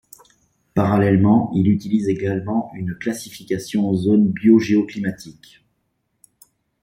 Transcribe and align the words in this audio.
Parallèlement, 0.73 1.51
il 1.53 1.69
utilise 1.69 2.09
également 2.09 2.71
une 2.73 2.95
classification 2.95 3.87
en 3.87 3.93
zones 3.93 4.29
bio-géoclimatiques. 4.31 5.63